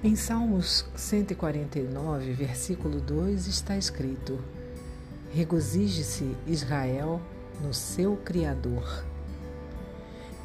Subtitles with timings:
[0.00, 4.38] Em Salmos 149, versículo 2 está escrito:
[5.32, 7.20] Regozije-se Israel
[7.60, 9.04] no seu Criador.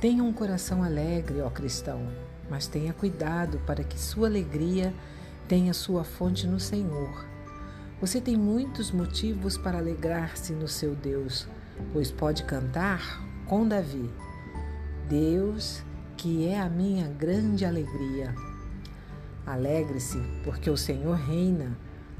[0.01, 2.09] Tenha um coração alegre, ó cristão,
[2.49, 4.91] mas tenha cuidado para que sua alegria
[5.47, 7.23] tenha sua fonte no Senhor.
[8.01, 11.47] Você tem muitos motivos para alegrar-se no seu Deus,
[11.93, 14.09] pois pode cantar com Davi:
[15.07, 15.83] Deus,
[16.17, 18.33] que é a minha grande alegria.
[19.45, 21.77] Alegre-se, porque o Senhor reina,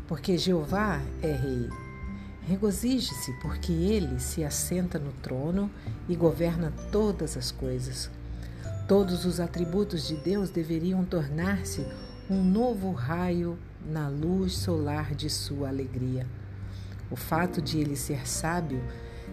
[0.08, 1.70] porque Jeová é rei.
[2.45, 5.72] Regozije-se, porque ele se assenta no trono
[6.09, 8.12] e governa todas as coisas.
[8.88, 11.86] Todos os atributos de Deus deveriam tornar-se
[12.30, 16.28] um novo raio na luz solar de sua alegria.
[17.09, 18.84] O fato de ele ser sábio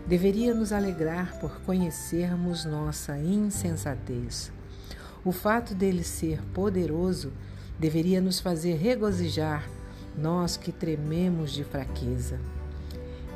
[0.06, 4.52] deveria nos alegrar por conhecermos nossa insensatez.
[5.24, 7.32] O fato dele ser poderoso
[7.80, 9.66] deveria nos fazer regozijar,
[10.14, 12.38] nós que trememos de fraqueza.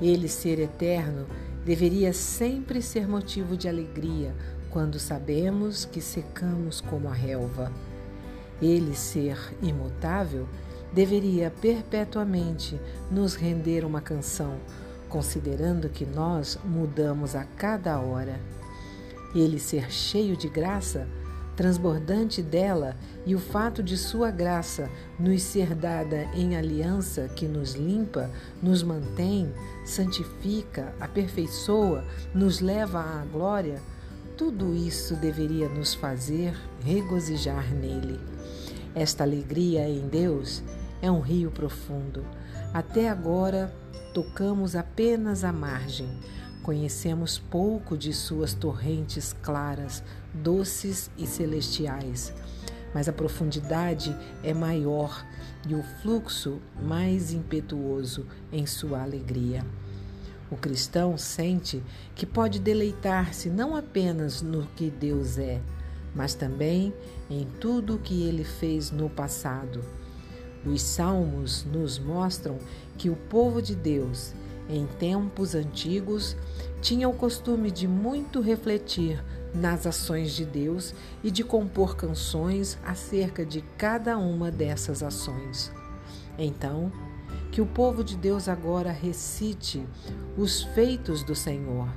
[0.02, 1.26] Ele ser eterno
[1.64, 4.34] deveria sempre ser motivo de alegria
[4.68, 7.72] quando sabemos que secamos como a relva.
[8.60, 10.46] Ele ser imutável
[10.92, 12.78] deveria perpetuamente
[13.10, 14.58] nos render uma canção,
[15.08, 18.38] considerando que nós mudamos a cada hora.
[19.34, 21.08] Ele ser cheio de graça
[21.56, 27.74] transbordante dela e o fato de sua graça nos ser dada em aliança que nos
[27.74, 28.30] limpa,
[28.62, 29.52] nos mantém,
[29.84, 33.80] santifica, aperfeiçoa, nos leva à glória,
[34.36, 38.20] tudo isso deveria nos fazer regozijar nele.
[38.94, 40.62] Esta alegria em Deus
[41.00, 42.24] é um rio profundo.
[42.72, 43.72] Até agora
[44.12, 46.08] tocamos apenas a margem
[46.64, 52.32] Conhecemos pouco de suas torrentes claras, doces e celestiais,
[52.94, 55.26] mas a profundidade é maior
[55.68, 59.62] e o fluxo mais impetuoso em sua alegria.
[60.50, 61.82] O cristão sente
[62.14, 65.60] que pode deleitar-se não apenas no que Deus é,
[66.14, 66.94] mas também
[67.28, 69.84] em tudo o que ele fez no passado.
[70.64, 72.56] Os salmos nos mostram
[72.96, 74.32] que o povo de Deus
[74.68, 76.36] em tempos antigos,
[76.80, 79.22] tinha o costume de muito refletir
[79.54, 85.70] nas ações de Deus e de compor canções acerca de cada uma dessas ações.
[86.38, 86.90] Então,
[87.52, 89.86] que o povo de Deus agora recite
[90.36, 91.88] os feitos do Senhor,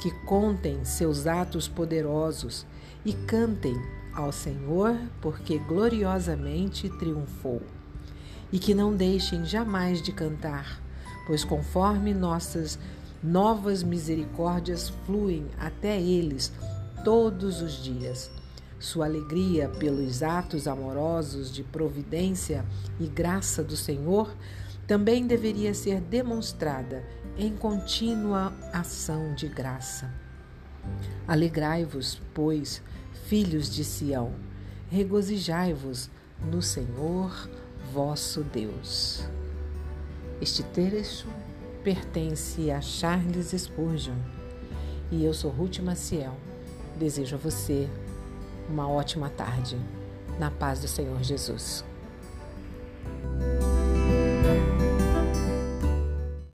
[0.00, 2.64] que contem seus atos poderosos
[3.04, 3.74] e cantem
[4.14, 7.62] ao Senhor, porque gloriosamente triunfou.
[8.52, 10.80] E que não deixem jamais de cantar
[11.26, 12.78] pois conforme nossas
[13.22, 16.52] novas misericórdias fluem até eles
[17.04, 18.30] todos os dias.
[18.78, 22.64] Sua alegria pelos atos amorosos de providência
[22.98, 24.34] e graça do Senhor
[24.86, 27.04] também deveria ser demonstrada
[27.38, 30.12] em contínua ação de graça.
[31.28, 32.82] Alegrai-vos, pois,
[33.26, 34.34] filhos de Sião,
[34.90, 36.10] regozijai-vos
[36.50, 37.48] no Senhor
[37.92, 39.24] vosso Deus.
[40.42, 41.28] Este trecho
[41.84, 44.16] pertence a Charles Spurgeon
[45.08, 46.34] e eu sou Ruth Maciel.
[46.96, 47.88] Desejo a você
[48.68, 49.78] uma ótima tarde,
[50.40, 51.84] na paz do Senhor Jesus.